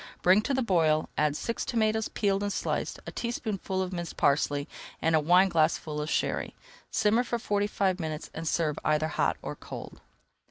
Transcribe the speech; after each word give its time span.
Bring 0.23 0.41
to 0.41 0.53
the 0.55 0.63
boil, 0.63 1.09
add 1.15 1.35
six 1.35 1.63
tomatoes 1.63 2.07
peeled 2.07 2.41
and 2.41 2.51
sliced, 2.51 2.99
a 3.05 3.11
teaspoonful 3.11 3.83
of 3.83 3.93
minced 3.93 4.17
parsley, 4.17 4.67
and 4.99 5.15
a 5.15 5.19
wineglassful 5.19 6.01
of 6.01 6.09
Sherry. 6.09 6.55
Simmer 6.89 7.23
for 7.23 7.37
forty 7.37 7.67
five 7.67 7.99
minutes 7.99 8.31
and 8.33 8.47
serve 8.47 8.79
either 8.83 9.09
hot 9.09 9.37
or 9.43 9.55
cold. 9.55 10.01